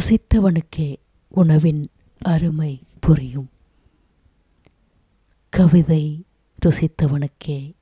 பசித்தவனுக்கே 0.00 0.96
உணவின் 1.28 1.88
அருமை 2.18 2.82
புரியும். 3.00 3.50
கவிதை 5.48 6.24
ருசித்தவனுக்கே 6.66 7.74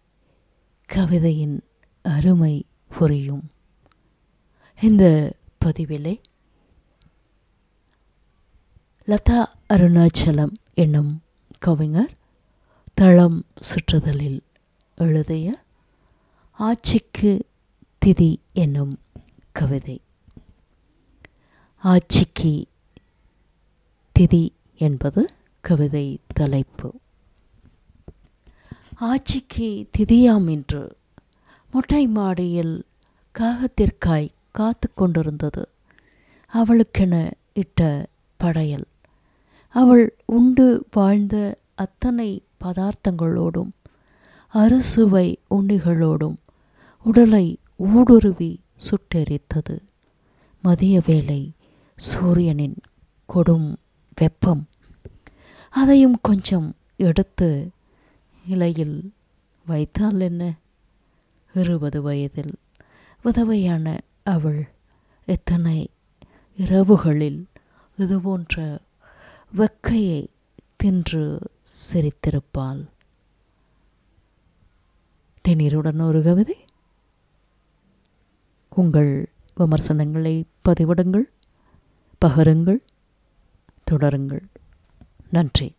கவிதையின் 0.92 1.60
அருமை 2.02 2.64
புரியும். 2.86 3.50
இந்த 4.80 5.34
பதிவிலே 5.64 6.20
லதா 9.06 9.44
அருணாச்சலம் 9.74 10.52
என்னும் 10.74 11.22
கவிஞர் 11.58 12.16
தளம் 12.94 13.44
சுற்றுதலில் 13.54 14.40
எழுதிய 14.96 15.62
ஆட்சிக்கு 16.50 17.46
திதி 18.06 18.36
என்னும் 18.52 19.00
கவிதை. 19.52 20.00
ஆட்சிக்கு 21.78 22.64
திதி 24.18 24.48
என்பது 24.78 25.28
கவிதை 25.60 26.18
தலைப்பு. 26.34 26.94
ஆட்சிக்கு 28.94 29.88
திதியாம் 29.98 30.50
என்று 30.50 30.96
மொட்டை 31.72 32.06
மாடியில் 32.06 32.84
காகத்திற்காய் 33.38 34.28
காத்து 34.50 34.90
கொண்டிருந்தது. 34.94 35.68
அவளுக்கென 36.46 37.30
இட்ட 37.52 38.06
படையல். 38.36 38.86
அவள் 39.68 40.16
உண்டு 40.24 40.86
வாழ்ந்த 40.90 41.56
அத்தனை 41.74 42.42
பதார்த்தங்களோடும் 42.64 43.70
அறுசுவை 44.48 45.38
உண்டிகளோடும் 45.50 46.36
உடலை 47.02 47.58
ஊடுருவி 47.76 48.60
சுட்டெரித்தது. 48.76 49.78
மதிய 50.62 51.02
வேலை 51.06 51.52
சூரியனின் 51.98 52.76
கொடும் 53.34 53.76
வெப்பம். 54.14 54.68
அதையும் 55.70 56.18
கொஞ்சம் 56.22 56.74
எடுத்து 56.96 57.70
இலையில் 58.46 59.12
வைத்தால் 59.66 60.20
என்ன? 60.20 60.58
இருபது 61.54 62.02
வயதில் 62.02 62.54
விதவையான 63.24 63.98
அவள் 64.24 64.68
எத்தனை 65.24 65.90
இரவுகளில் 66.58 67.44
இதுபோன்ற 67.96 68.80
வெக்கையை 69.56 70.26
தின்று 70.76 71.38
சிரித்திருப்பாள். 71.92 72.86
திணீருடன் 75.48 76.00
ஒரு 76.00 76.22
கவிதை. 76.22 76.56
உங்கள் 78.68 79.32
விமர்சனங்களை 79.54 80.44
பதிவிடுங்கள். 80.68 81.24
பகருங்கள் 82.24 82.78
தொடருங்கள். 83.84 84.42
நன்றி. 85.30 85.74